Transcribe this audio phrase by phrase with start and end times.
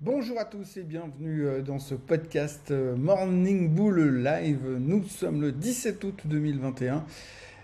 [0.00, 4.58] Bonjour à tous et bienvenue euh, dans ce podcast euh, Morning Bull Live.
[4.80, 7.04] Nous sommes le 17 août 2021.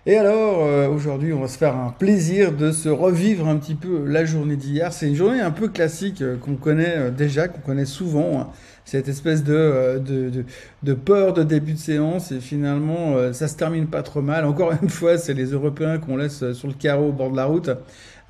[0.06, 3.74] Et alors, euh, aujourd'hui, on va se faire un plaisir de se revivre un petit
[3.74, 4.93] peu la journée d'hier.
[4.93, 8.53] C'est une journée un peu classique qu'on connaît déjà, qu'on connaît souvent.
[8.91, 10.45] Cette espèce de, de, de,
[10.83, 14.45] de, peur de début de séance et finalement, ça se termine pas trop mal.
[14.45, 17.45] Encore une fois, c'est les Européens qu'on laisse sur le carreau au bord de la
[17.45, 17.71] route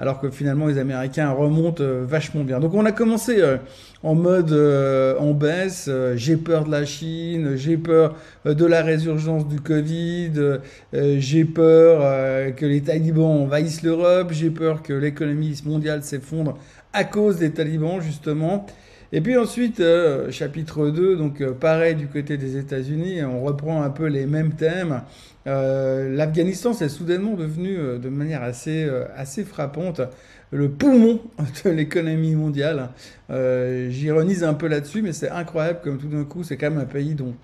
[0.01, 2.59] alors que finalement les Américains remontent euh, vachement bien.
[2.59, 3.59] Donc on a commencé euh,
[4.03, 9.47] en mode euh, en baisse, j'ai peur de la Chine, j'ai peur de la résurgence
[9.47, 10.33] du Covid,
[11.19, 12.01] j'ai peur
[12.57, 16.57] que les talibans envahissent l'Europe, j'ai peur que l'économie mondiale s'effondre
[16.95, 18.67] à cause des talibans justement.
[19.13, 19.83] Et puis ensuite,
[20.31, 25.03] chapitre 2, donc pareil du côté des États-Unis, on reprend un peu les mêmes thèmes.
[25.47, 30.03] Euh, L'Afghanistan, c'est soudainement devenu, euh, de manière assez, euh, assez frappante,
[30.51, 31.21] le poumon
[31.65, 32.91] de l'économie mondiale.
[33.31, 36.85] J'ironise un peu là-dessus, mais c'est incroyable comme tout d'un coup, c'est quand même un
[36.85, 37.35] pays dont,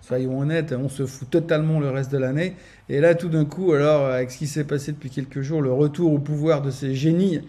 [0.00, 2.54] soyons honnêtes, on se fout totalement le reste de l'année.
[2.88, 5.72] Et là, tout d'un coup, alors, avec ce qui s'est passé depuis quelques jours, le
[5.72, 7.42] retour au pouvoir de ces génies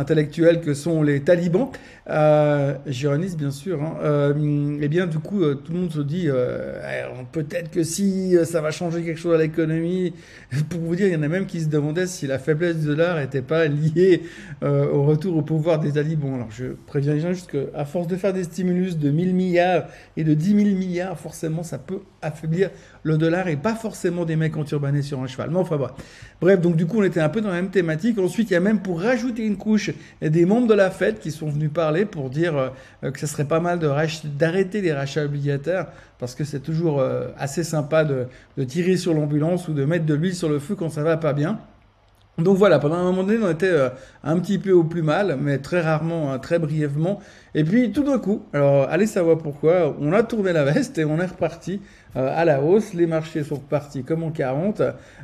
[0.00, 1.70] intellectuels que sont les talibans,
[2.08, 6.00] euh, j'ironise bien sûr, hein, euh, eh bien du coup euh, tout le monde se
[6.00, 10.14] dit euh, eh, peut-être que si ça va changer quelque chose à l'économie,
[10.70, 12.86] pour vous dire il y en a même qui se demandaient si la faiblesse du
[12.86, 14.22] dollar n'était pas liée
[14.62, 16.34] au retour au pouvoir des talibans.
[16.34, 19.84] Alors je préviens les gens juste qu'à force de faire des stimulus de 1000 milliards
[20.16, 22.70] et de 10 000 milliards, forcément ça peut affaiblir
[23.02, 25.50] le dollar et pas forcément des mecs enturbanés sur un cheval.
[25.50, 25.92] Mais enfin bref.
[26.40, 28.18] Bref, donc du coup on était un peu dans la même thématique.
[28.18, 29.89] Ensuite il y a même pour rajouter une couche
[30.20, 33.44] des membres de la Fed qui sont venus parler pour dire euh, que ce serait
[33.44, 35.86] pas mal d'arrêter les rachats obligataires
[36.18, 40.06] parce que c'est toujours euh, assez sympa de, de tirer sur l'ambulance ou de mettre
[40.06, 41.58] de l'huile sur le feu quand ça va pas bien.
[42.42, 43.88] Donc voilà, pendant un moment donné, on était euh,
[44.24, 47.20] un petit peu au plus mal, mais très rarement, hein, très brièvement.
[47.54, 51.04] Et puis tout d'un coup, alors allez savoir pourquoi, on a tourné la veste et
[51.04, 51.80] on est reparti
[52.16, 52.92] euh, à la hausse.
[52.94, 54.82] Les marchés sont repartis comme en 40.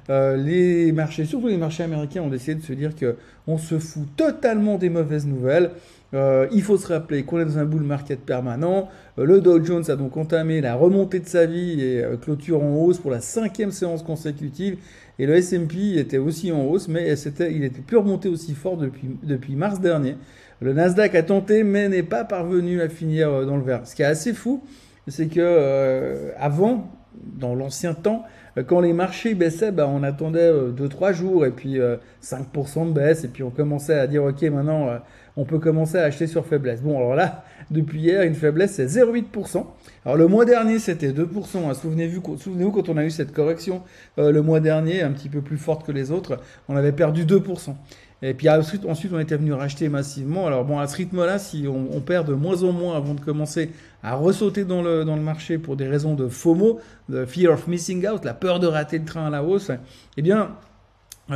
[0.08, 3.78] Euh, les marchés, surtout les marchés américains, ont décidé de se dire que on se
[3.78, 5.70] fout totalement des mauvaises nouvelles.
[6.14, 8.88] Euh, il faut se rappeler qu'on est dans un bull market permanent.
[9.18, 12.98] Le Dow Jones a donc entamé la remontée de sa vie et clôture en hausse
[12.98, 14.78] pour la cinquième séance consécutive.
[15.18, 17.14] Et le S&P était aussi en hausse, mais
[17.50, 20.16] il était plus remonté aussi fort depuis, depuis mars dernier.
[20.60, 23.86] Le Nasdaq a tenté, mais n'est pas parvenu à finir dans le vert.
[23.86, 24.62] Ce qui est assez fou,
[25.08, 26.90] c'est que avant,
[27.24, 28.24] dans l'ancien temps,
[28.66, 31.78] quand les marchés baissaient, bah, on attendait 2-3 jours et puis
[32.22, 34.98] 5% de baisse, et puis on commençait à dire ok maintenant
[35.36, 36.80] on peut commencer à acheter sur faiblesse.
[36.80, 39.64] Bon, alors là, depuis hier, une faiblesse, c'est 0,8%.
[40.04, 41.68] Alors le mois dernier, c'était 2%.
[41.68, 41.74] Hein.
[41.74, 43.82] Souvenez-vous souvenez quand on a eu cette correction
[44.18, 46.38] euh, le mois dernier, un petit peu plus forte que les autres,
[46.68, 47.74] on avait perdu 2%.
[48.22, 50.46] Et puis ensuite, ensuite on était venu racheter massivement.
[50.46, 53.70] Alors bon, à ce rythme-là, si on, perd de moins en moins avant de commencer
[54.02, 57.66] à ressauter dans le, dans le marché pour des raisons de FOMO, de fear of
[57.66, 59.70] missing out, la peur de rater le train à la hausse,
[60.16, 60.56] eh bien,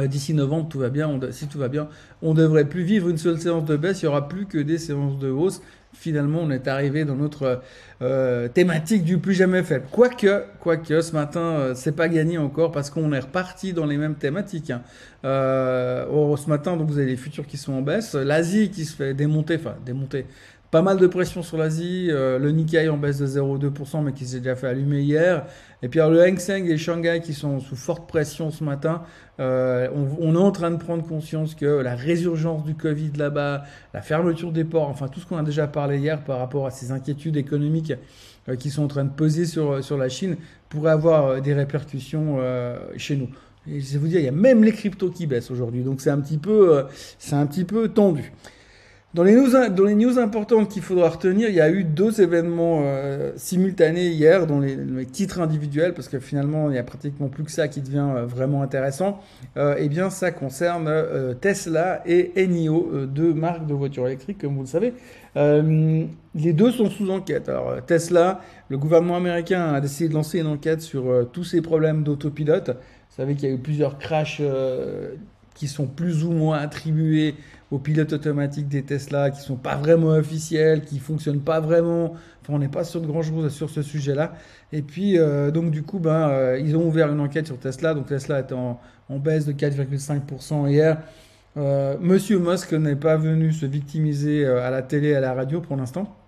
[0.07, 1.19] d'ici novembre, tout va bien.
[1.31, 1.89] si tout va bien,
[2.23, 4.03] on devrait plus vivre une seule séance de baisse.
[4.03, 5.61] Il y aura plus que des séances de hausse.
[5.93, 7.61] Finalement, on est arrivé dans notre
[8.01, 9.87] euh, thématique du plus jamais faible.
[9.91, 13.97] Quoique, quoique, ce matin, euh, c'est pas gagné encore parce qu'on est reparti dans les
[13.97, 14.71] mêmes thématiques.
[14.71, 14.83] Hein.
[15.25, 19.15] ce matin, donc vous avez les futurs qui sont en baisse, l'Asie qui se fait
[19.15, 20.27] démonter, enfin démonter,
[20.71, 24.25] pas mal de pression sur l'Asie, euh, le Nikkei en baisse de 0,2% mais qui
[24.25, 25.47] s'est déjà fait allumer hier.
[25.83, 29.03] Et puis alors, le Hang Seng et Shanghai qui sont sous forte pression ce matin.
[29.41, 29.89] Euh,
[30.21, 33.65] on, est en train de prendre conscience que la résurgence du Covid là-bas,
[33.95, 36.71] la fermeture des ports, enfin tout ce qu'on a déjà parlé hier par rapport à
[36.71, 37.95] ces inquiétudes économiques
[38.49, 40.37] euh, qui sont en train de peser sur, sur la Chine,
[40.69, 42.39] pourrait avoir des répercussions
[42.97, 43.29] chez nous.
[43.69, 45.83] Et je vais vous dire, il y a même les cryptos qui baissent aujourd'hui.
[45.83, 46.85] Donc c'est un petit peu,
[47.19, 48.33] c'est un petit peu tendu.
[49.13, 54.07] Dans les, news, importantes qu'il faudra retenir, il y a eu deux événements euh, simultanés
[54.07, 57.67] hier dans les, titres individuels, parce que finalement, il n'y a pratiquement plus que ça
[57.67, 59.21] qui devient euh, vraiment intéressant.
[59.57, 60.89] Euh, eh bien, ça concerne
[61.41, 64.95] Tesla et Enio, deux marques de voitures électriques, comme vous le savez.
[65.35, 67.49] les deux sont sous enquête.
[67.49, 72.05] Alors, Tesla, le gouvernement américain a décidé de lancer une enquête sur tous ces problèmes
[72.05, 72.69] d'autopilote.
[72.69, 74.41] Vous savez qu'il y a eu plusieurs crashs
[75.55, 77.35] qui sont plus ou moins attribués
[77.71, 82.15] aux pilotes automatiques des Tesla qui sont pas vraiment officiels, qui fonctionnent pas vraiment.
[82.43, 84.35] Enfin, on n'est pas sûr de grand chose sur ce sujet-là.
[84.73, 87.95] Et puis, euh, donc du coup, ben, euh, ils ont ouvert une enquête sur Tesla.
[87.95, 88.81] Donc Tesla est en,
[89.11, 90.99] baisse de 4,5% hier.
[91.57, 95.77] Euh, Monsieur Musk n'est pas venu se victimiser à la télé, à la radio pour
[95.77, 96.20] l'instant.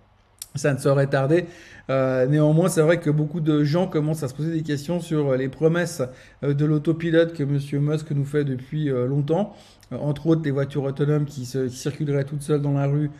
[0.55, 1.45] Ça ne saurait tarder.
[1.89, 5.49] néanmoins, c'est vrai que beaucoup de gens commencent à se poser des questions sur les
[5.49, 6.01] promesses
[6.43, 9.55] de l'autopilote que Monsieur Musk nous fait depuis longtemps.
[9.93, 13.11] Euh, entre autres des voitures autonomes qui, se, circuleraient toutes seules dans la rue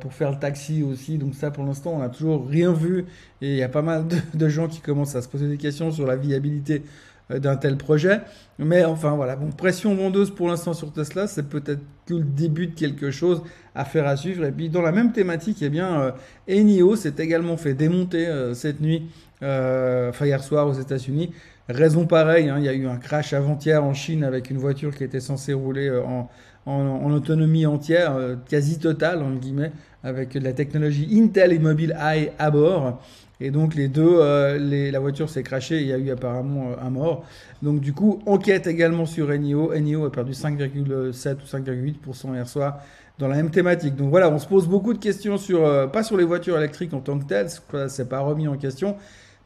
[0.00, 1.18] pour faire le taxi aussi.
[1.18, 3.04] Donc ça, pour l'instant, on n'a toujours rien vu.
[3.42, 4.04] Et il y a pas mal
[4.34, 6.84] de, gens qui commencent à se poser des questions sur la viabilité
[7.30, 8.20] d'un tel projet.
[8.58, 12.68] Mais enfin voilà, bon, pression vendeuse pour l'instant sur Tesla, c'est peut-être que le début
[12.68, 13.42] de quelque chose
[13.74, 14.44] à faire à suivre.
[14.44, 16.14] Et puis dans la même thématique, eh bien,
[16.48, 21.32] Enio s'est également fait démonter cette nuit, enfin hier soir aux États-Unis.
[21.68, 24.94] Raison pareille, hein, il y a eu un crash avant-hier en Chine avec une voiture
[24.94, 26.02] qui était censée rouler euh,
[26.64, 29.72] en, autonomie entière, euh, quasi totale, en guillemets,
[30.04, 33.02] avec de la technologie Intel et Mobile Eye à bord.
[33.40, 36.10] Et donc les deux, euh, les, la voiture s'est crashée et il y a eu
[36.10, 37.24] apparemment un mort.
[37.62, 39.72] Donc du coup, enquête également sur Enio.
[39.74, 42.78] Enio a perdu 5,7 ou 5,8% hier soir
[43.18, 43.94] dans la même thématique.
[43.94, 47.00] Donc voilà, on se pose beaucoup de questions sur, pas sur les voitures électriques en
[47.00, 47.48] tant que telles,
[47.88, 48.96] c'est pas remis en question,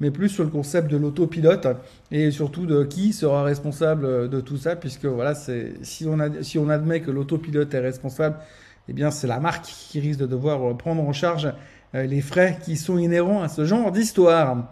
[0.00, 1.68] mais plus sur le concept de l'autopilote
[2.10, 6.58] et surtout de qui sera responsable de tout ça, puisque voilà, si on, a, si
[6.58, 8.36] on admet que l'autopilote est responsable,
[8.88, 11.52] eh bien c'est la marque qui risque de devoir prendre en charge euh,
[11.94, 14.68] les frais qui sont inhérents à ce genre d'histoire.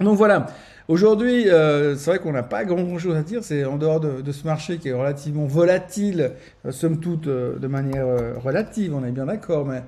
[0.00, 0.46] Donc voilà,
[0.88, 3.44] Aujourd'hui, euh, c'est vrai qu'on n'a pas grand chose à dire.
[3.44, 6.32] C'est en dehors de, ce marché qui est relativement volatile,
[6.66, 8.06] euh, somme toute euh, de manière
[8.42, 9.82] relative, on est bien d'accord, mais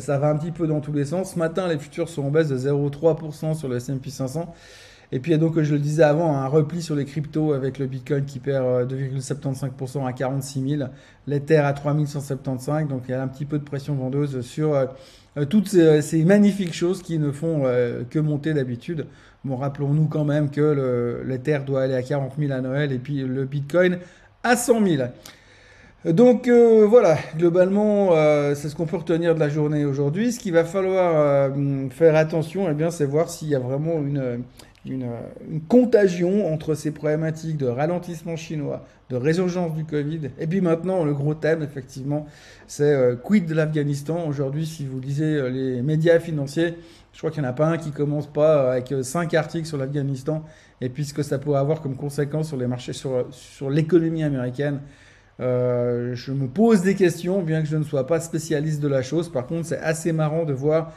[0.00, 1.34] ça va un petit peu dans tous les sens.
[1.34, 4.52] Ce matin, les futurs sont en baisse de 0,3% sur le S&P 500.
[5.12, 8.24] Et puis, donc, je le disais avant, un repli sur les cryptos avec le Bitcoin
[8.24, 10.90] qui perd 2,75% à 46 000,
[11.26, 12.86] l'Ether à 3175.
[12.86, 14.76] Donc, il y a un petit peu de pression vendeuse sur
[15.48, 17.62] toutes ces, magnifiques choses qui ne font
[18.10, 19.06] que monter d'habitude.
[19.44, 23.22] Bon, rappelons-nous quand même que l'Ether doit aller à 40 000 à Noël et puis
[23.22, 23.98] le Bitcoin
[24.42, 25.02] à 100 000.
[26.06, 30.32] Donc euh, voilà, globalement, euh, c'est ce qu'on peut retenir de la journée aujourd'hui.
[30.32, 34.00] Ce qu'il va falloir euh, faire attention, eh bien, c'est voir s'il y a vraiment
[34.86, 35.08] une,
[35.50, 40.30] une, contagion entre ces problématiques de ralentissement chinois, de résurgence du Covid.
[40.38, 42.26] Et puis maintenant, le gros thème, effectivement,
[42.66, 44.26] c'est quid de l'Afghanistan.
[44.26, 46.76] Aujourd'hui, si vous lisez les médias financiers,
[47.12, 49.66] je crois qu'il n'y en a pas un qui commence pas avec euh, cinq articles
[49.66, 50.44] sur l'Afghanistan
[50.80, 54.80] et puis ce que ça pourrait avoir comme conséquence sur les marchés, sur, l'économie américaine.
[55.40, 59.02] Euh, je me pose des questions, bien que je ne sois pas spécialiste de la
[59.02, 59.30] chose.
[59.30, 60.90] Par contre, c'est assez marrant de voir euh,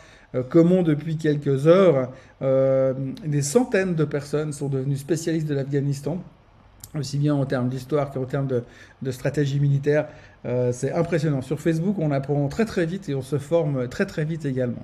[0.49, 6.21] comment depuis quelques heures, des centaines de personnes sont devenues spécialistes de l'Afghanistan,
[6.97, 8.47] aussi bien en termes d'histoire qu'en termes
[9.01, 10.07] de, stratégie militaire.
[10.71, 11.41] c'est impressionnant.
[11.41, 14.83] Sur Facebook, on apprend très très vite et on se forme très très vite également.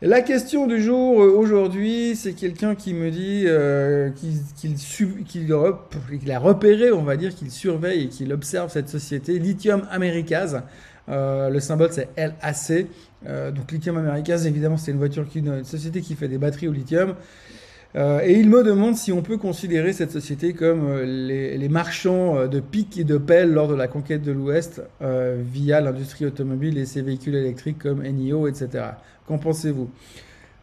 [0.00, 5.52] La question du jour euh, aujourd'hui, c'est quelqu'un qui me dit euh, qu'il
[6.32, 10.62] a repéré, on va dire, qu'il surveille et qu'il observe cette société Lithium Americas.
[11.08, 12.86] Euh, le symbole c'est LAC.
[13.54, 16.72] donc Lithium Americas, évidemment, c'est une voiture qui, une société qui fait des batteries au
[16.72, 17.14] lithium.
[17.96, 22.98] et il me demande si on peut considérer cette société comme les, marchands de piques
[22.98, 27.34] et de pelles lors de la conquête de l'Ouest via l'industrie automobile et ses véhicules
[27.34, 28.84] électriques comme NIO, etc.
[29.26, 29.90] Qu'en pensez-vous?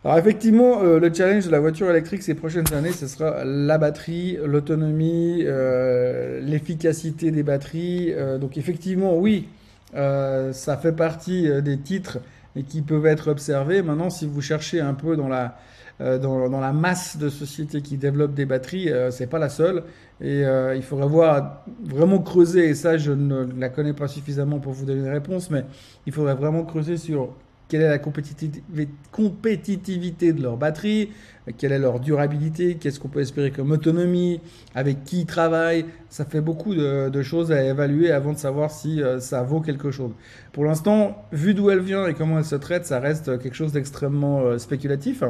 [0.06, 3.80] Alors effectivement, euh, le challenge de la voiture électrique ces prochaines années, ce sera la
[3.80, 8.14] batterie, l'autonomie, euh, l'efficacité des batteries.
[8.14, 9.48] Euh, donc effectivement, oui,
[9.96, 12.20] ça fait partie des titres
[12.68, 13.82] qui peuvent être observés.
[13.82, 15.58] Maintenant, si vous cherchez un peu dans la,
[16.00, 19.84] dans, dans, la masse de sociétés qui développent des batteries, c'est pas la seule.
[20.22, 20.44] Et
[20.76, 24.86] il faudrait voir vraiment creuser, et ça je ne la connais pas suffisamment pour vous
[24.86, 25.66] donner une réponse, mais
[26.06, 27.34] il faudrait vraiment creuser sur
[27.68, 31.12] quelle est la compétitivité de leur batterie,
[31.58, 34.42] quelle est leur durabilité, qu'est-ce qu'on peut espérer comme autonomie,
[34.75, 35.86] avec qui ils travaillent.
[36.10, 39.89] Ça fait beaucoup de, choses à évaluer avant de savoir si euh, ça vaut quelque
[39.89, 40.12] chose.
[40.54, 43.72] Pour l'instant, vu d'où elle vient et comment elle se traite, ça reste quelque chose
[43.72, 45.24] d'extrêmement euh, spéculatif.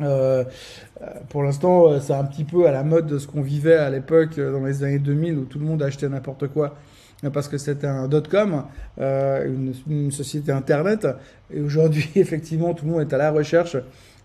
[0.00, 0.42] Euh,
[1.28, 4.40] pour l'instant, c'est un petit peu à la mode de ce qu'on vivait à l'époque
[4.40, 6.74] dans les années 2000 où tout le monde achetait n'importe quoi
[7.32, 8.64] parce que c'était un dot-com,
[9.00, 11.06] euh, une, société Internet.
[11.52, 13.76] Et aujourd'hui, effectivement, tout le monde est à la recherche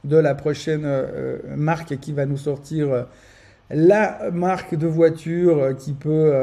[0.04, 3.04] de la prochaine euh, marque qui va nous sortir euh,
[3.72, 6.34] la marque de voiture qui peut,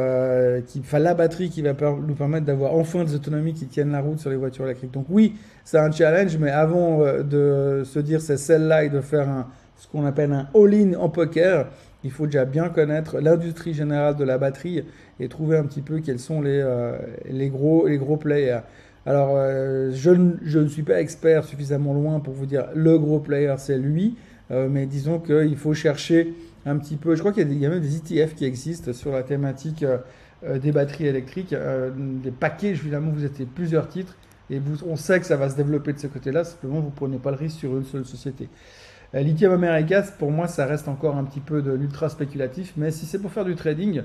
[0.68, 4.00] qui, enfin la batterie qui va nous permettre d'avoir enfin des autonomies qui tiennent la
[4.00, 4.92] route sur les voitures électriques.
[4.92, 5.34] Donc oui,
[5.64, 9.26] c'est un challenge, mais avant de se dire c'est celle-là et de faire
[9.76, 11.66] ce qu'on appelle un all-in en poker,
[12.06, 14.84] il faut déjà bien connaître l'industrie générale de la batterie
[15.18, 16.96] et trouver un petit peu quels sont les, euh,
[17.28, 18.60] les, gros, les gros players.
[19.04, 20.10] Alors, euh, je,
[20.42, 24.16] je, ne suis pas expert suffisamment loin pour vous dire le gros player, c'est lui,
[24.52, 26.32] euh, mais disons qu'il faut chercher
[26.64, 27.14] un petit peu.
[27.16, 29.84] Je crois qu'il y, a même des ETF qui existent sur la thématique
[30.44, 34.16] des batteries électriques, des paquets, évidemment, vous êtes plusieurs titres.
[34.48, 36.94] Et vous, on sait que ça va se développer de ce côté-là, simplement vous ne
[36.94, 38.48] prenez pas le risque sur une seule société.
[39.22, 43.06] Lithium Americas, pour moi, ça reste encore un petit peu de l'ultra spéculatif, mais si
[43.06, 44.02] c'est pour faire du trading,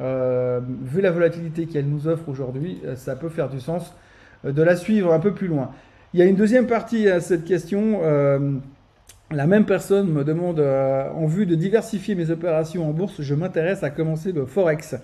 [0.00, 3.94] euh, vu la volatilité qu'elle nous offre aujourd'hui, euh, ça peut faire du sens.
[4.44, 5.70] de la suivre un peu plus loin.
[6.12, 8.00] Il y a une deuxième partie à cette question.
[9.32, 13.82] la même personne me demande, en vue de diversifier mes opérations en bourse, je m'intéresse
[13.82, 14.94] à commencer le Forex.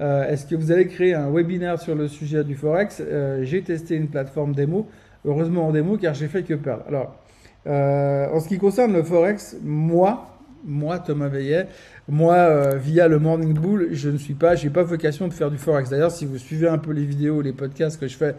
[0.00, 3.00] Est-ce que vous allez créer un webinaire sur le sujet du Forex?
[3.42, 4.88] J'ai testé une plateforme démo,
[5.24, 6.82] heureusement en démo car j'ai fait que perdre.
[6.88, 7.19] Alors,
[7.66, 10.30] en ce qui concerne le Forex, moi,
[10.64, 11.66] moi, Thomas Veillet,
[12.08, 15.50] moi, euh, via le Morning Bull, je ne suis pas, j'ai pas vocation de faire
[15.50, 15.90] du forex.
[15.90, 18.34] D'ailleurs, si vous suivez un peu les vidéos, les podcasts que je fais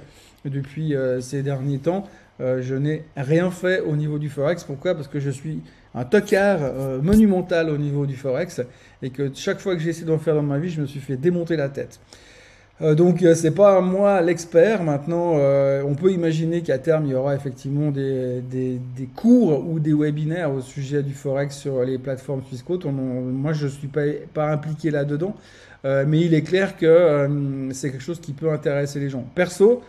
[0.46, 2.08] depuis euh, ces derniers temps,
[2.40, 4.64] euh, je n'ai rien fait au niveau du forex.
[4.64, 4.96] Pourquoi?
[4.96, 5.62] Parce que je suis
[5.94, 6.60] un tocard
[7.02, 8.62] monumental au niveau du forex
[9.02, 11.02] et que chaque fois que j'ai essayé d'en faire dans ma vie, je me suis
[11.02, 12.00] fait démonter la tête.
[12.82, 14.84] Euh, donc euh, c'est pas moi l'expert.
[14.84, 18.80] Maintenant, euh, on peut imaginer qu'à terme il y aura effectivement des, des,
[19.16, 22.80] cours ou des webinaires au sujet du forex sur les plateformes fiscaux.
[22.90, 23.90] Moi, je suis
[24.34, 25.36] pas impliqué là-dedans,
[25.84, 27.28] mais il est clair que
[27.72, 29.26] c'est quelque chose qui peut intéresser les gens.
[29.36, 29.82] Perso,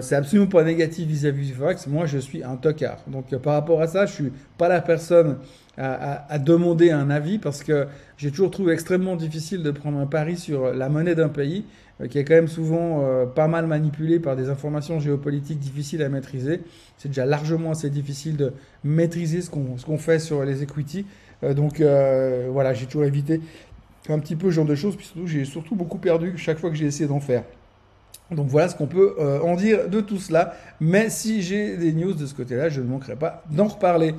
[0.00, 1.86] c'est absolument pas négatif vis-à-vis du forex.
[1.86, 2.98] Moi, je suis un tocard.
[3.06, 5.38] Donc par rapport à ça, je suis pas la personne
[5.78, 7.86] à, demander un avis parce que
[8.18, 11.64] j'ai toujours trouvé extrêmement difficile de prendre un pari sur la monnaie d'un pays
[12.08, 16.08] qui est quand même souvent euh, pas mal manipulé par des informations géopolitiques difficiles à
[16.08, 16.60] maîtriser.
[16.96, 18.52] C'est déjà largement assez difficile de
[18.84, 21.04] maîtriser ce qu'on qu'on fait sur les equity.
[21.42, 21.80] Euh, donc
[22.52, 23.40] voilà, j'ai toujours évité
[24.08, 26.70] un petit peu ce genre de choses, puis surtout j'ai surtout beaucoup perdu chaque fois
[26.70, 27.44] que j'ai essayé d'en faire.
[28.30, 30.54] Donc voilà ce qu'on peut en dire de tout cela.
[30.80, 34.14] Mais si j'ai des news de ce côté-là, je ne manquerai pas d'en reparler.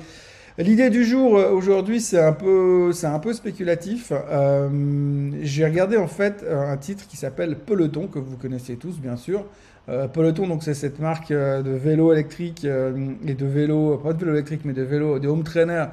[0.58, 2.92] L'idée du jour euh, aujourd'hui, c'est un peu,
[3.32, 4.12] spéculatif.
[4.12, 9.16] Euh, j'ai regardé en fait un titre qui s'appelle Peloton que vous connaissez tous bien
[9.16, 9.46] sûr.
[9.88, 14.32] Euh, Peloton, donc c'est cette marque de vélo électrique et de vélo, pas de vélo
[14.32, 15.86] électrique, mais de vélo, de home trainer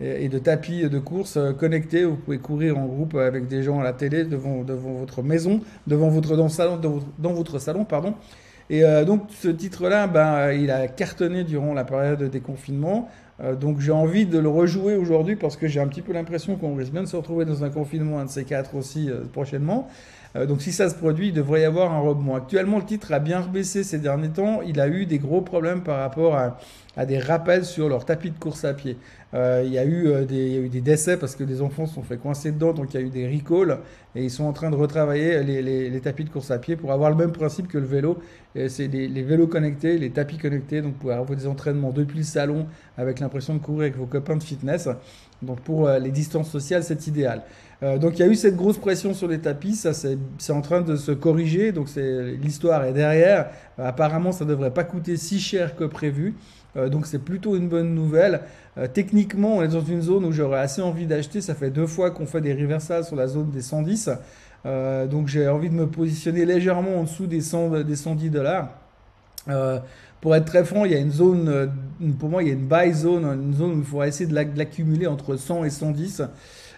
[0.00, 2.04] et, de tapis de course connectés.
[2.04, 5.60] Vous pouvez courir en groupe avec des gens à la télé devant, devant votre maison,
[5.88, 8.14] devant votre salon, pardon.
[8.70, 13.10] Et donc ce titre-là, ben, il a cartonné durant la période des confinements.
[13.40, 16.56] Euh, donc j'ai envie de le rejouer aujourd'hui parce que j'ai un petit peu l'impression
[16.56, 19.24] qu'on risque bien de se retrouver dans un confinement, un de ces quatre aussi euh,
[19.32, 19.88] prochainement.
[20.36, 22.36] Euh, donc si ça se produit, il devrait y avoir un rebond.
[22.36, 24.62] Actuellement, le titre a bien rebaissé ces derniers temps.
[24.62, 26.58] Il a eu des gros problèmes par rapport à,
[27.06, 28.96] des rappels sur leur tapis de course à pied.
[29.32, 32.72] Il, y a eu, des, décès parce que des enfants se sont fait coincer dedans,
[32.72, 33.80] donc il y a eu des recalls
[34.14, 37.10] et ils sont en train de retravailler les tapis de course à pied pour avoir
[37.10, 38.18] le même principe que le vélo.
[38.54, 42.24] C'est les, les, vélos connectés, les tapis connectés, donc pour avoir des entraînements depuis le
[42.24, 44.88] salon avec l'impression de courir avec vos copains de fitness.
[45.42, 47.42] Donc pour euh, les distances sociales, c'est idéal.
[47.82, 50.60] Euh, donc il y a eu cette grosse pression sur les tapis, ça c'est en
[50.60, 53.50] train de se corriger, donc l'histoire est derrière.
[53.76, 56.34] apparemment, ça ne devrait pas coûter si cher que prévu.
[56.76, 58.40] Euh, donc c'est plutôt une bonne nouvelle.
[58.78, 61.40] Euh, techniquement, on est dans une zone où j'aurais assez envie d'acheter.
[61.40, 64.10] Ça fait deux fois qu'on fait des reversals sur la zone des 110.
[64.66, 68.68] Euh, donc j'ai envie de me positionner légèrement en dessous des, 100, des 110 dollars.
[70.20, 71.70] pour être très franc, il y a une zone,
[72.18, 74.58] pour moi, il y a une buy zone, une zone où il faudra essayer de
[74.58, 76.22] l'accumuler entre 100 et 110.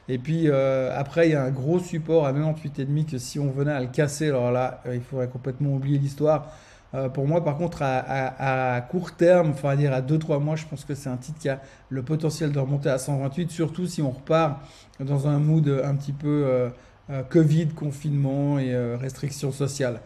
[0.08, 3.72] Et puis après, il y a un gros support à 98,5 que si on venait
[3.72, 6.52] à le casser, alors là, il faudrait complètement oublier l'histoire.
[6.94, 10.64] Euh, pour moi, par contre, à, court terme, enfin à dire à 2-3 mois, je
[10.66, 14.02] pense que c'est un titre qui a le potentiel de remonter à 128, surtout si
[14.02, 14.60] on repart
[15.00, 16.70] dans un mood un petit peu euh, euh,
[17.30, 20.00] Covid, confinement et restrictions sociales.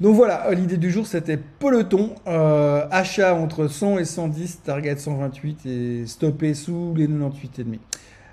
[0.00, 6.06] Donc voilà, l'idée du jour c'était peloton, achat entre 100 et 110, target 128 et
[6.06, 7.78] stopper sous les 98,5.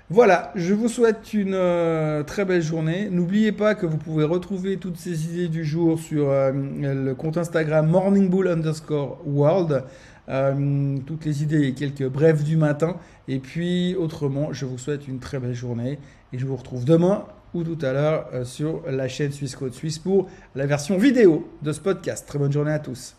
[0.08, 3.08] Voilà, je vous souhaite une euh, très belle journée.
[3.10, 7.36] N'oubliez pas que vous pouvez retrouver toutes ces idées du jour sur euh, le compte
[7.36, 9.82] Instagram morningbull underscore world.
[10.28, 12.98] Euh, toutes les idées et quelques brefs du matin.
[13.26, 15.98] Et puis autrement, je vous souhaite une très belle journée
[16.32, 17.24] et je vous retrouve demain
[17.56, 21.72] ou tout à l'heure sur la chaîne Suisse Code Suisse pour la version vidéo de
[21.72, 22.26] ce podcast.
[22.26, 23.15] Très bonne journée à tous.